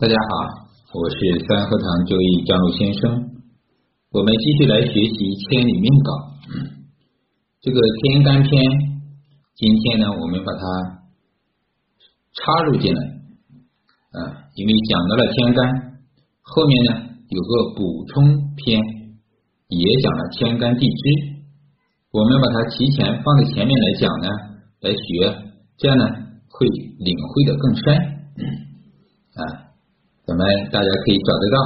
[0.00, 3.34] 大家好，我是三合堂周易张璐先生。
[4.14, 5.10] 我们继续来学习
[5.42, 6.10] 《千里命稿》
[7.58, 8.54] 这个天干篇。
[9.58, 11.02] 今天呢，我们把它
[12.30, 13.02] 插入进来，
[14.14, 15.66] 啊，因为讲到了天干，
[16.46, 18.78] 后面呢有个补充篇，
[19.66, 21.42] 也讲了天干地支，
[22.14, 24.30] 我们把它提前放在前面来讲呢，
[24.78, 25.42] 来学，
[25.74, 26.06] 这样呢
[26.54, 26.70] 会
[27.02, 27.82] 领会的更深，
[29.42, 29.66] 啊。
[30.28, 31.56] 咱们大家可以找得到？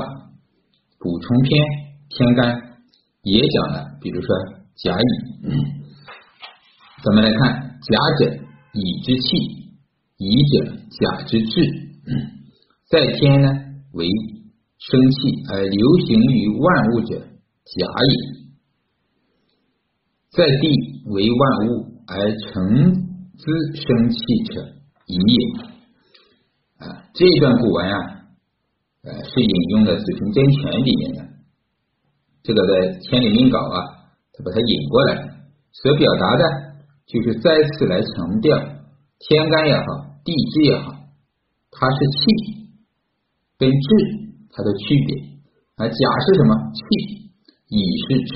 [1.01, 1.61] 补充篇
[2.11, 2.79] 天干
[3.23, 4.29] 也讲了，比如说
[4.77, 5.05] 甲乙，
[7.02, 7.80] 咱们来看？
[7.83, 8.33] 甲者
[8.73, 9.37] 乙之气，
[10.16, 11.61] 乙者甲之志，
[12.88, 13.48] 在天呢
[13.95, 14.07] 为
[14.79, 18.15] 生气而流行于万物者甲也，
[20.30, 21.71] 在地为万物
[22.07, 22.95] 而成
[23.37, 24.19] 之生气
[24.55, 24.63] 者
[25.09, 25.37] 乙也。
[26.79, 28.22] 啊，这段古文啊。
[29.02, 31.27] 呃，是引用的《紫平真诠》里面的，
[32.46, 35.43] 这个在《千里命稿》啊，他把它引过来，
[35.74, 36.43] 所表达的
[37.10, 38.54] 就是再次来强调
[39.18, 40.95] 天干也好，地支也好，
[41.74, 42.23] 它是气
[43.59, 43.87] 跟志
[44.54, 45.34] 它的区别。
[45.82, 46.51] 而甲是什么？
[46.71, 46.82] 气，
[47.74, 48.34] 乙是志。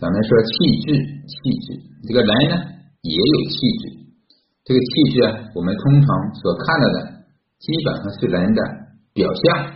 [0.00, 0.96] 咱们说气质，
[1.28, 1.76] 气质，
[2.08, 2.56] 这个人呢
[3.04, 4.16] 也有气质。
[4.64, 6.08] 这个气质啊，我们通常
[6.40, 7.28] 所看到的，
[7.60, 8.85] 基本上是人的。
[9.16, 9.72] 表象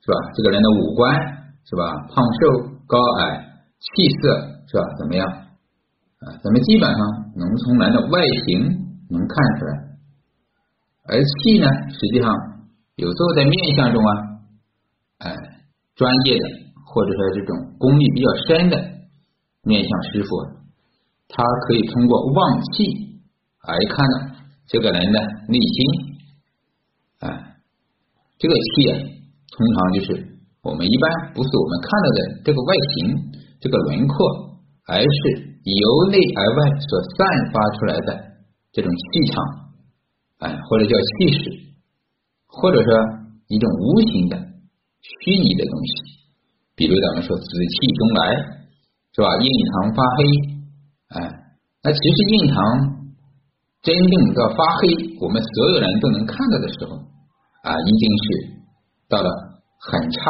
[0.00, 0.16] 是吧？
[0.34, 1.12] 这个人的五官
[1.68, 1.84] 是吧？
[2.08, 3.44] 胖瘦高矮，
[3.76, 4.82] 气色是吧？
[4.98, 6.32] 怎么样啊？
[6.42, 6.98] 咱们基本上
[7.36, 8.64] 能从人的外形
[9.10, 9.72] 能看出来，
[11.08, 12.32] 而气呢，实际上
[12.96, 14.12] 有时候在面相中啊，
[15.18, 15.36] 哎，
[15.94, 16.44] 专业的
[16.86, 18.76] 或者说这种功力比较深的
[19.62, 20.28] 面相师傅，
[21.28, 23.20] 他可以通过望气
[23.68, 26.13] 来看到这个人的内心。
[28.38, 30.08] 这个气啊，通常就是
[30.62, 32.96] 我们一般不是我们看到的这个外形、
[33.60, 34.14] 这个轮廓，
[34.86, 35.18] 而是
[35.64, 38.08] 由内而外所散发出来的
[38.72, 39.44] 这种气场，
[40.38, 41.50] 哎，或者叫气势，
[42.46, 42.90] 或者说
[43.48, 44.36] 一种无形的
[45.00, 45.92] 虚拟的东西。
[46.76, 48.34] 比如咱们说紫气东来，
[49.14, 49.28] 是吧？
[49.38, 50.24] 印堂发黑，
[51.08, 51.32] 哎，
[51.84, 52.58] 那其实印堂
[53.80, 57.13] 真正到发黑，我们所有人都能看到的时候。
[57.64, 58.24] 啊，已经是
[59.08, 59.28] 到了
[59.80, 60.20] 很差、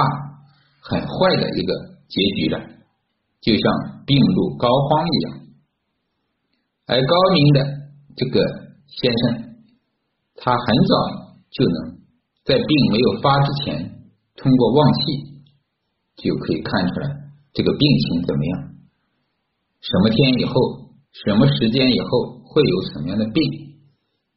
[0.81, 1.75] 很坏的一个
[2.07, 2.59] 结局了，
[3.43, 3.65] 就像
[4.07, 5.27] 病入膏肓一样。
[6.87, 7.59] 而高明的
[8.15, 8.39] 这个
[8.87, 9.59] 先生，
[10.37, 10.95] 他很早
[11.51, 11.99] 就能
[12.45, 13.83] 在病没有发之前，
[14.37, 15.43] 通过望气
[16.23, 17.11] 就可以看出来
[17.53, 18.55] 这个病情怎么样，
[19.81, 20.55] 什么天以后，
[21.11, 23.74] 什么时间以后会有什么样的病。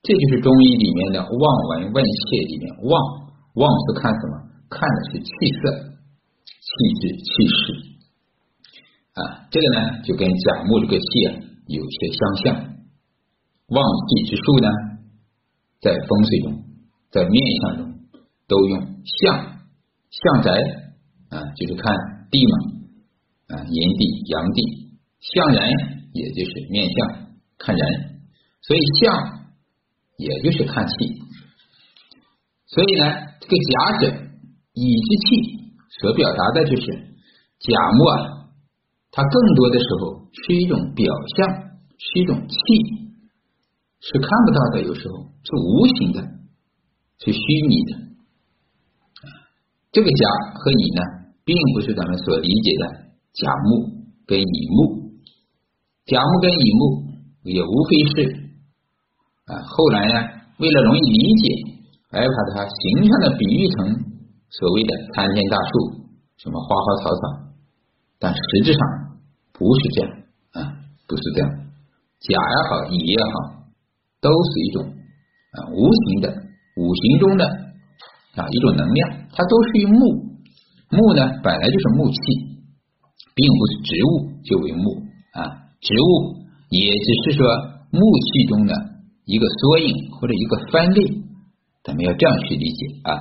[0.08, 2.96] 这就是中医里面的望闻问切里面望
[3.56, 4.48] 望是看什么？
[4.70, 5.60] 看的是气色、
[6.48, 7.74] 气质、气势
[9.12, 9.44] 啊。
[9.52, 11.36] 这个呢，就跟甲木这个气啊
[11.68, 12.56] 有些相像。
[13.68, 14.70] 望气之术呢，
[15.82, 16.64] 在风水中，
[17.12, 18.00] 在面相中
[18.48, 19.60] 都用相
[20.10, 20.54] 相宅
[21.32, 21.94] 啊，就是看
[22.32, 24.62] 地嘛啊，阴地、阳地，
[25.20, 25.70] 相人
[26.14, 28.22] 也就是面相看人，
[28.62, 29.37] 所以相。
[30.18, 30.94] 也就是看气，
[32.66, 33.06] 所以呢，
[33.40, 34.08] 这个甲者
[34.74, 35.28] 乙之气
[36.02, 36.86] 所表达的就是
[37.60, 38.50] 甲木啊，
[39.12, 41.48] 它更多的时候是一种表象，
[42.00, 42.58] 是一种气，
[44.00, 46.22] 是看不到的，有时候是无形的，
[47.20, 47.40] 是虚
[47.70, 48.08] 拟的。
[49.92, 50.26] 这个甲
[50.56, 51.02] 和乙呢，
[51.46, 52.86] 并不是咱们所理解的
[53.34, 55.12] 甲木跟乙木，
[56.08, 57.06] 甲木跟乙木
[57.44, 58.47] 也无非是。
[59.48, 60.14] 啊，后来呢，
[60.60, 61.44] 为了容易理解，
[62.12, 63.88] 而把它形象的比喻成
[64.50, 66.04] 所谓的参天大树，
[66.36, 67.22] 什么花花草草，
[68.20, 68.82] 但实质上
[69.54, 70.12] 不是这样
[70.52, 70.60] 啊，
[71.08, 71.50] 不是这样。
[72.20, 73.64] 甲也好，乙也好，
[74.20, 76.28] 都是一种啊无形的、
[76.76, 77.46] 五行中的
[78.36, 80.00] 啊一种能量，它都属于木。
[80.90, 82.20] 木呢，本来就是木气，
[83.34, 84.92] 并不是植物就为木
[85.32, 87.48] 啊，植物也只是说
[87.92, 88.97] 木气中的。
[89.28, 91.04] 一个缩影或者一个分类，
[91.84, 93.12] 咱们要这样去理解啊。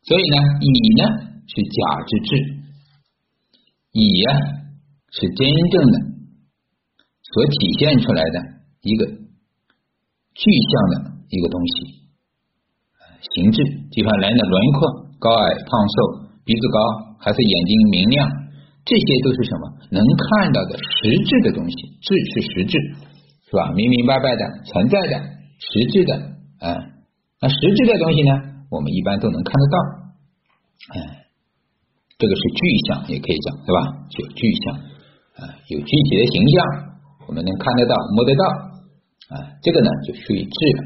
[0.00, 1.02] 所以呢，乙呢
[1.44, 1.76] 是甲
[2.08, 2.30] 之志，
[3.92, 4.32] 乙呀
[5.12, 5.96] 是真正的
[7.20, 8.36] 所体现出来的
[8.80, 10.42] 一个具
[10.72, 12.00] 象的一个东西，
[13.20, 13.62] 形制，
[13.92, 16.80] 就像人的轮廓，高矮、胖瘦、鼻子高
[17.20, 18.28] 还是眼睛明亮，
[18.84, 19.68] 这些都是什么？
[19.90, 22.78] 能看到的实质的东西，质是实质。
[23.54, 23.70] 是吧？
[23.70, 25.14] 明明白白的存在的
[25.62, 26.16] 实质的，
[26.58, 26.74] 嗯，
[27.40, 28.32] 那实质的东西呢？
[28.68, 29.78] 我们一般都能看得到。
[30.90, 31.26] 哎，
[32.18, 32.58] 这个是具
[32.88, 33.78] 象，也可以讲，对吧？
[34.10, 34.74] 就具象
[35.38, 36.98] 啊，有具体的形象，
[37.28, 38.44] 我们能看得到、摸得到
[39.38, 40.82] 啊，这个呢就属于质了。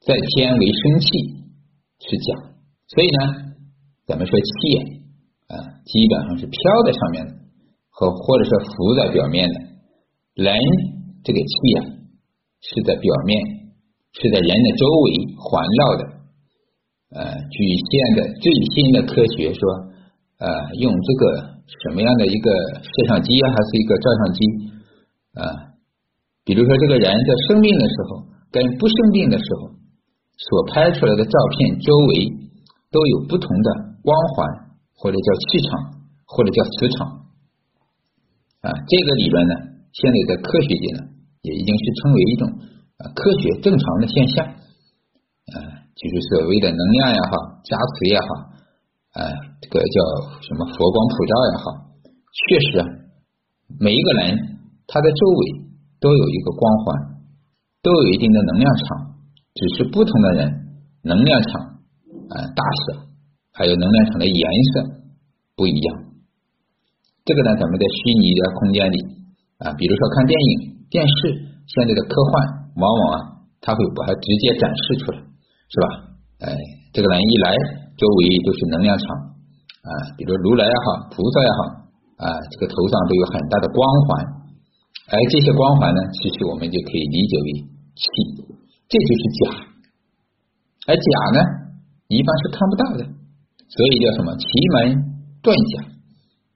[0.00, 1.08] 在天为生气
[2.10, 2.52] 是讲，
[2.88, 3.56] 所以呢，
[4.06, 4.52] 咱们说气
[5.48, 7.32] 啊，基本上是飘在上面的，
[7.92, 9.56] 和或者说浮在表面的。
[10.34, 10.56] 人
[11.22, 11.80] 这个气啊，
[12.64, 13.38] 是在表面，
[14.16, 15.06] 是在人的周围
[15.36, 16.02] 环绕的。
[17.14, 19.60] 呃，据现在最新的科学说，
[20.40, 20.48] 呃，
[20.80, 21.22] 用这个
[21.84, 22.50] 什么样的一个
[22.80, 24.40] 摄像机啊还是一个照相机
[25.36, 25.42] 啊？
[26.44, 29.70] 比如说，这个人在生病的时候跟不生病的时候。
[30.34, 32.26] 所拍出来的照片周围
[32.90, 33.70] 都有不同的
[34.02, 34.48] 光环，
[34.96, 37.21] 或者叫气场，或者叫磁场
[38.62, 38.72] 啊。
[38.88, 39.54] 这个理论呢，
[39.92, 41.00] 现在在科学界呢，
[41.42, 42.42] 也已经是称为一种
[42.98, 45.56] 啊科学正常的现象啊，
[45.92, 48.26] 就是所谓的能量也好，加持也好，
[49.18, 49.20] 啊，
[49.60, 49.96] 这个叫
[50.40, 51.64] 什么佛光普照也好，
[52.32, 52.86] 确实啊，
[53.78, 54.38] 每一个人
[54.86, 55.68] 他的周围
[56.00, 57.20] 都有一个光环，
[57.82, 59.12] 都有一定的能量场。
[59.54, 60.50] 只是不同的人
[61.02, 63.04] 能量场啊大小，
[63.52, 64.34] 还有能量场的颜
[64.72, 65.04] 色
[65.54, 66.04] 不一样。
[67.24, 68.98] 这个呢，咱们在虚拟的空间里
[69.62, 70.50] 啊，比如说看电影、
[70.90, 71.38] 电视，
[71.70, 72.32] 现在的科幻，
[72.74, 73.16] 往往啊，
[73.62, 75.18] 它会把它直接展示出来，
[75.70, 75.86] 是吧？
[76.42, 76.50] 哎，
[76.92, 77.54] 这个人一来，
[77.94, 79.06] 周围都是能量场
[79.86, 81.58] 啊，比如如来也好，菩萨也好
[82.26, 83.78] 啊，这个头上都有很大的光
[84.10, 84.10] 环，
[85.14, 87.48] 而这些光环呢，其实我们就可以理解为
[87.94, 88.02] 气。
[88.90, 89.42] 这就是假，
[90.90, 91.06] 而假
[91.38, 91.40] 呢，
[92.10, 93.06] 一般是看不到的，
[93.70, 95.06] 所以叫什么奇门
[95.38, 95.86] 遁甲，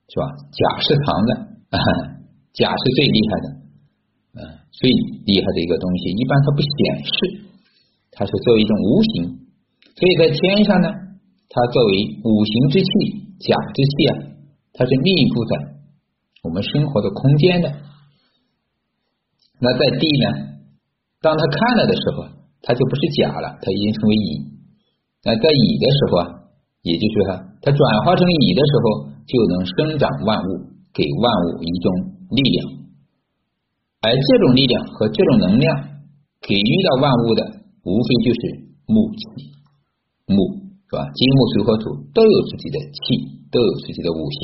[0.08, 0.24] 是吧？
[0.54, 1.30] 甲是藏的，
[2.54, 3.46] 甲是最厉害的，
[4.38, 6.70] 嗯，最厉害的一个东西，一般它不显
[7.04, 7.16] 示，
[8.12, 9.46] 它是作为一种无形，
[9.98, 10.88] 所以在天上呢，
[11.48, 11.92] 它作为
[12.24, 12.88] 五行之气、
[13.40, 14.12] 甲之气啊，
[14.72, 15.52] 它是密布在
[16.44, 17.72] 我们生活的空间的。
[19.58, 20.56] 那在地呢？
[21.22, 22.28] 当他看了的时候，
[22.62, 24.28] 他就不是甲了，他已经成为乙。
[25.24, 26.28] 那在乙的时候啊，
[26.82, 31.86] 也就是说，它转化成乙的时候，就能生长万物，给万物一种
[32.30, 32.86] 力量。
[34.02, 35.76] 而这种力量和这种能量
[36.40, 37.42] 给予到万物的，
[37.82, 38.40] 无非就是
[38.86, 39.50] 木气，
[40.26, 40.38] 木
[40.88, 41.02] 是吧？
[41.14, 44.40] 金木水火土都有自己的气，都有自己的五行。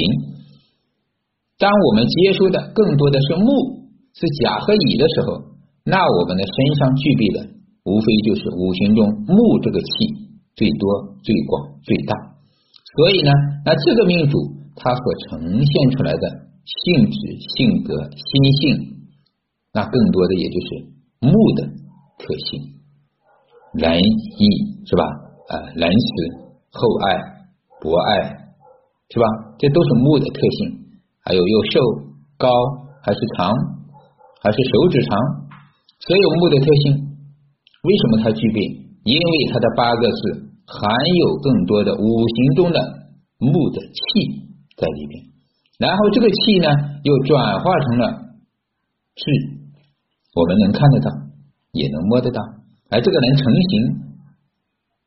[1.58, 5.52] 当我们接收的更多的是木，是甲和乙的时候。
[5.84, 7.46] 那我们的身上具备的，
[7.84, 9.88] 无非就是五行中木这个气
[10.54, 12.14] 最多、最广、最大。
[12.96, 13.30] 所以呢，
[13.64, 14.38] 那这个命主
[14.76, 16.28] 它所呈现出来的
[16.64, 17.18] 性质、
[17.56, 18.96] 性格、心性，
[19.72, 20.68] 那更多的也就是
[21.20, 21.66] 木的
[22.18, 22.62] 特性，
[23.74, 24.44] 仁义
[24.86, 25.04] 是吧？
[25.48, 26.06] 啊，仁慈、
[26.70, 27.18] 厚爱、
[27.80, 28.16] 博爱
[29.10, 29.26] 是吧？
[29.58, 30.78] 这都是木的特性。
[31.24, 31.78] 还有又瘦
[32.36, 32.48] 高
[33.02, 33.52] 还是长，
[34.42, 35.18] 还是手指长？
[36.00, 36.98] 所有木的特性，
[37.84, 38.60] 为什么它具备？
[39.04, 40.90] 因为它的八个字含
[41.20, 42.80] 有更多的五行中的
[43.38, 44.51] 木的气
[44.82, 45.22] 在里边，
[45.78, 46.66] 然后这个气呢，
[47.06, 48.34] 又转化成了
[49.14, 49.22] 质，
[50.34, 51.08] 我们能看得到，
[51.70, 52.42] 也能摸得到。
[52.90, 53.70] 而这个人成型，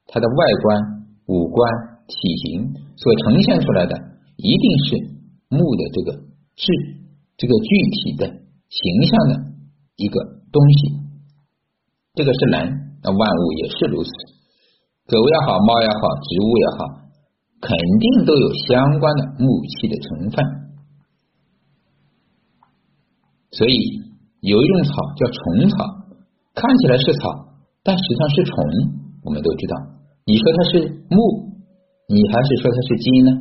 [0.07, 0.79] 他的外观、
[1.27, 1.59] 五官、
[2.07, 2.15] 体
[2.47, 3.93] 型所呈现出来的，
[4.37, 4.95] 一定是
[5.49, 6.23] 木的这个
[6.55, 6.71] 质，
[7.35, 8.25] 这个具体的
[8.71, 9.51] 形象的
[9.97, 10.33] 一个。
[10.55, 10.87] 东西，
[12.13, 14.09] 这个是人，那万物也是如此。
[15.05, 17.04] 狗也好，猫也好，植物也好，
[17.61, 20.45] 肯定都有相关的木气的成分。
[23.51, 23.75] 所以
[24.41, 25.77] 有一种草叫虫草，
[26.53, 28.55] 看起来是草，但实际上是虫。
[29.23, 29.75] 我们都知道，
[30.25, 31.17] 你说它是木，
[32.07, 33.31] 你还是说它是金呢？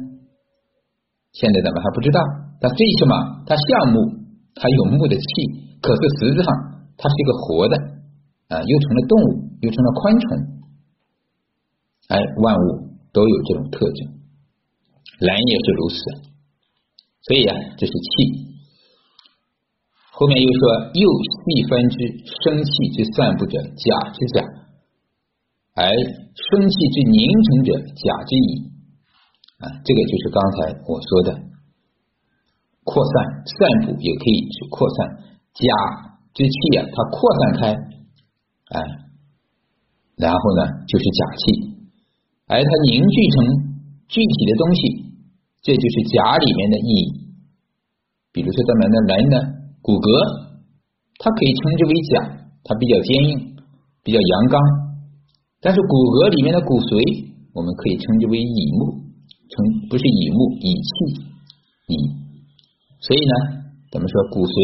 [1.33, 2.21] 现在咱们还不知道，
[2.61, 3.99] 但最起码它像木，
[4.55, 5.25] 它有木的气，
[5.83, 6.75] 可是实质上。
[6.97, 7.77] 它是一个活的
[8.55, 10.63] 啊，又成了动物，又成了昆虫，
[12.07, 12.84] 哎，万物
[13.15, 13.99] 都有这种特征，
[15.23, 15.97] 人也是如此，
[17.23, 18.53] 所以啊，这是气。
[20.11, 21.97] 后面又说，又细分之
[22.43, 24.43] 生气之散布者，甲之甲，
[25.75, 28.75] 而生气之凝成者，甲之乙。
[29.59, 31.55] 啊，这个就是刚才我说的。
[32.85, 33.15] 扩散、
[33.47, 36.11] 散布，也可以指扩散，甲。
[36.35, 37.75] 之气啊，它扩散开，
[38.75, 38.83] 哎，
[40.17, 41.74] 然后呢，就是假气，
[42.47, 43.37] 而它凝聚成
[44.09, 44.81] 具体的东西，
[45.63, 46.91] 这就是甲里面的乙。
[48.33, 49.35] 比如说咱们的人的
[49.81, 50.05] 骨骼，
[51.17, 52.13] 它可以称之为甲，
[52.65, 53.57] 它比较坚硬，
[54.03, 54.61] 比较阳刚，
[55.63, 56.93] 但是骨骼里面的骨髓，
[57.55, 59.07] 我们可以称之为乙木，
[59.49, 59.55] 称
[59.89, 60.93] 不是乙木，乙气
[61.89, 61.95] 乙。
[63.01, 63.33] 所以呢，
[63.93, 64.57] 咱们说骨髓、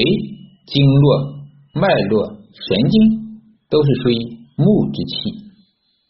[0.67, 1.47] 经络、
[1.81, 2.95] 脉络、神经
[3.71, 4.19] 都是属于
[4.57, 5.49] 木之气，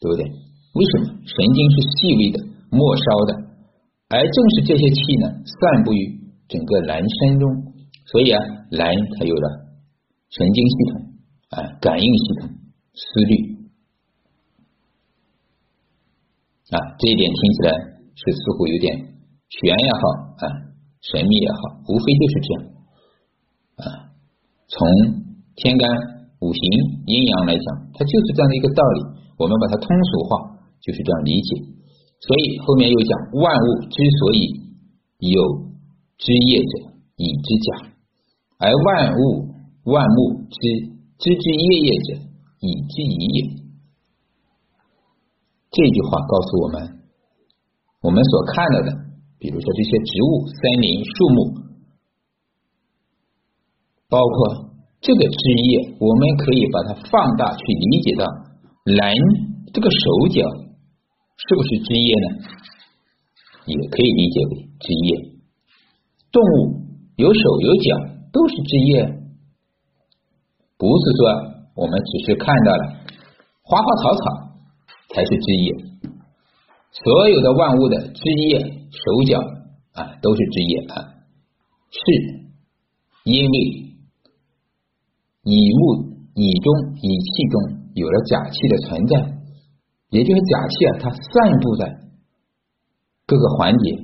[0.01, 0.25] 对不对？
[0.73, 1.05] 为什么？
[1.27, 2.39] 神经是细微的、
[2.71, 3.35] 末梢的，
[4.09, 7.75] 而正是这些气呢，散布于整个男身中，
[8.07, 8.39] 所以啊，
[8.71, 9.49] 男才有了
[10.31, 11.03] 神经系统
[11.51, 12.51] 啊、感应系统、
[12.95, 13.59] 思虑。
[16.71, 17.73] 啊，这一点听起来
[18.15, 18.95] 是似乎有点
[19.49, 19.99] 玄也好
[20.39, 20.45] 啊，
[21.03, 21.59] 神秘也好，
[21.89, 22.63] 无非就是这样
[23.83, 24.15] 啊。
[24.69, 24.87] 从
[25.57, 25.91] 天干
[26.39, 26.63] 五行
[27.07, 29.19] 阴阳来讲，它就是这样的一个道理。
[29.41, 30.50] 我们把它通俗化，
[30.81, 31.49] 就是这样理解。
[32.21, 34.41] 所以后面又讲，万物之所以
[35.19, 35.41] 有
[36.19, 37.97] 枝叶者，以之甲；
[38.59, 40.59] 而万物万物之
[41.19, 42.09] 枝枝叶叶者，
[42.61, 43.61] 以之一也。
[45.71, 47.01] 这句话告诉我们，
[48.03, 48.93] 我们所看到的，
[49.39, 51.39] 比如说这些植物、森林、树木，
[54.09, 58.27] 包括这个枝叶，我们可以把它放大去理解到，
[58.85, 59.15] 人
[59.73, 60.43] 这个手脚
[61.49, 62.27] 是不是枝叶呢？
[63.67, 65.09] 也可以理解为枝叶。
[66.33, 66.85] 动物
[67.17, 67.97] 有手有脚
[68.33, 69.05] 都是枝叶，
[70.77, 71.21] 不是说
[71.75, 72.83] 我们只是看到了
[73.63, 74.51] 花花草草。
[75.13, 75.75] 才是枝叶，
[76.93, 79.41] 所有的万物的枝叶、手脚
[79.91, 80.95] 啊，都是枝叶啊，
[81.91, 82.01] 是
[83.25, 83.59] 因为
[85.43, 89.40] 乙木、乙中、乙气中有了甲气的存在，
[90.11, 91.99] 也就是甲气啊，它散布在
[93.27, 93.99] 各个环节、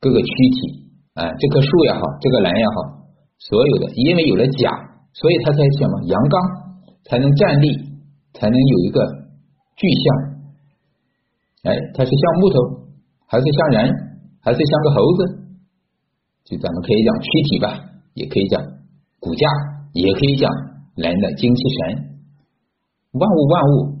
[0.00, 3.06] 各个躯体啊，这棵树也好，这个人也好，
[3.38, 4.70] 所有的因为有了甲，
[5.12, 6.40] 所以它才什么阳刚，
[7.04, 7.76] 才能站立，
[8.32, 9.26] 才能有一个。
[9.78, 10.40] 具象，
[11.64, 12.88] 哎，它是像木头，
[13.26, 13.92] 还是像人，
[14.40, 15.52] 还是像个猴子？
[16.44, 18.58] 就咱们可以讲躯体吧，也可以讲
[19.20, 19.46] 骨架，
[19.92, 20.50] 也可以讲
[20.94, 22.18] 人的精气神。
[23.12, 23.95] 万物万物，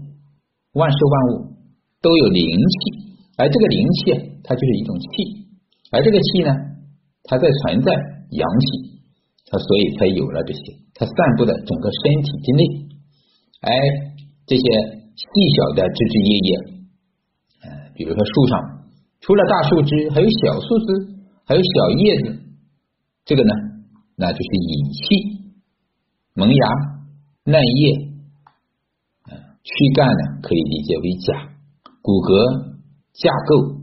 [0.76, 1.56] 万事万物
[2.00, 5.06] 都有灵气，而这个灵气它就是一种气，
[5.90, 6.52] 而这个气呢，
[7.24, 7.92] 它在存在
[8.30, 9.00] 阳气，
[9.50, 10.60] 它所以才有了这些，
[10.94, 12.62] 它散布在整个身体之内，
[13.62, 13.72] 哎，
[14.46, 14.62] 这些。
[15.16, 15.24] 细
[15.56, 16.56] 小的枝枝叶叶，
[17.64, 18.60] 呃，比如说树上，
[19.22, 20.86] 除了大树枝，还有小树枝，
[21.46, 22.38] 还有小叶子，
[23.24, 23.50] 这个呢，
[24.14, 25.54] 那就是乙气。
[26.34, 26.66] 萌芽、
[27.46, 28.05] 嫩叶，
[29.66, 31.58] 躯干呢，可以理解为甲。
[31.98, 32.38] 骨骼
[33.18, 33.82] 架构，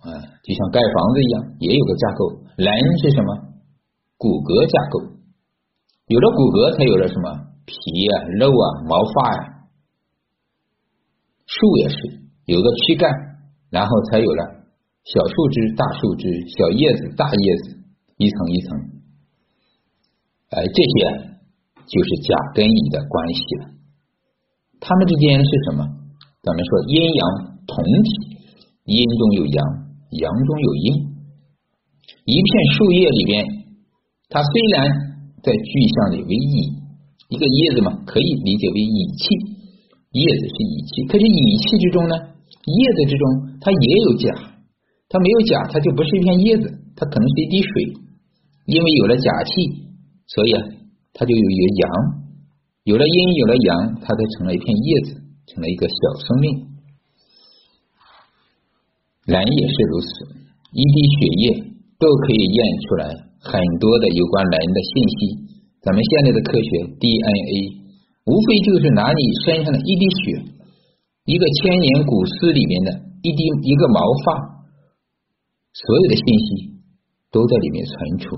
[0.00, 2.40] 啊，就像盖房子一样，也有个架构。
[2.56, 2.72] 人
[3.04, 3.52] 是什么？
[4.16, 5.20] 骨骼架构，
[6.08, 7.76] 有了骨骼，才有了什么皮
[8.08, 9.68] 啊、肉啊、毛发呀。
[11.44, 11.96] 树也是
[12.48, 13.12] 有个躯干，
[13.68, 14.42] 然后才有了
[15.04, 17.76] 小树枝、大树枝、小叶子、大叶子，
[18.16, 18.68] 一层一层。
[20.48, 21.36] 哎，这些
[21.84, 23.73] 就是甲跟乙的关系了。
[24.84, 25.80] 它们之间是什么？
[26.44, 27.22] 咱们说阴阳
[27.64, 28.08] 同体，
[28.84, 29.58] 阴中有阳，
[30.20, 30.86] 阳中有阴。
[32.28, 33.48] 一片树叶里边，
[34.28, 34.84] 它虽然
[35.40, 36.84] 在具象里为乙，
[37.32, 39.24] 一个叶子嘛，可以理解为乙气。
[40.12, 43.24] 叶子是乙气，可是乙气之中呢，叶子之中
[43.62, 44.36] 它也有甲，
[45.08, 47.72] 它没有甲，它就不是一片叶子，它可能是一滴水。
[48.66, 49.50] 因为有了甲气，
[50.28, 50.60] 所以啊，
[51.14, 51.88] 它就有一个阳，
[52.84, 56.68] 有了阴，有了阳，它才成了一片叶子，成了一个小生命。
[59.26, 60.06] 人也是如此，
[60.72, 61.44] 一滴血液
[61.98, 63.08] 都可以验出来
[63.40, 65.18] 很多的有关人的信息。
[65.80, 66.68] 咱们现在的科学
[67.00, 67.84] DNA。
[68.24, 70.40] 无非就是拿你身上的一滴血，
[71.26, 74.64] 一个千年古尸里面的一滴一个毛发，
[75.74, 76.72] 所有的信息
[77.30, 78.36] 都在里面存储。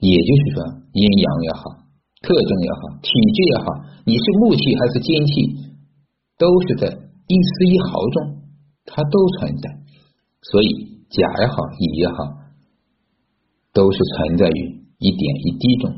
[0.00, 1.86] 也就是说，阴阳也好，
[2.22, 3.64] 特征也好，体质也好，
[4.04, 5.32] 你是木气还是金气，
[6.38, 8.42] 都是在一丝一毫中，
[8.84, 9.70] 它都存在。
[10.42, 12.14] 所以甲也好，乙也好，
[13.72, 15.90] 都是存在于一点一滴中，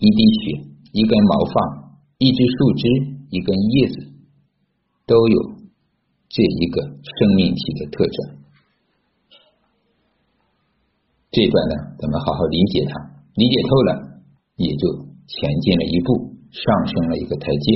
[0.00, 0.66] 一滴血。
[0.92, 2.88] 一根毛发，一只树枝，
[3.28, 4.12] 一根叶子，
[5.06, 5.42] 都有
[6.30, 8.38] 这一个生命体的特征。
[11.30, 12.98] 这段呢，咱们好好理解它，
[13.34, 14.05] 理解透了，
[14.56, 17.66] 也就前进了一步，上升了一个台阶。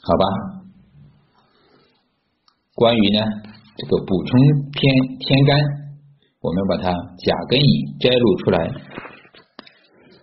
[0.00, 0.24] 好吧，
[2.74, 3.20] 关于呢
[3.76, 4.40] 这个补充
[4.72, 5.58] 篇天干，
[6.40, 8.58] 我们把它甲跟乙摘录出来。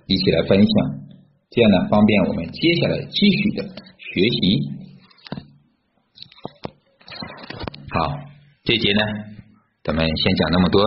[0.08, 0.68] 一起来分享，
[1.50, 3.64] 这样呢方便我们接下来继续的
[3.98, 4.70] 学习。
[7.90, 8.18] 好，
[8.64, 9.02] 这节呢
[9.84, 10.84] 咱们先讲那么多，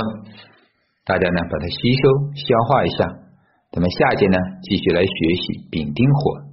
[1.09, 2.99] 大家呢把它吸收消化一下，
[3.73, 5.09] 咱们下节呢继续来学
[5.41, 6.45] 习丙丁火。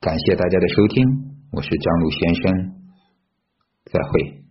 [0.00, 1.06] 感谢大家的收听，
[1.52, 2.74] 我是张璐先生，
[3.84, 4.41] 再会。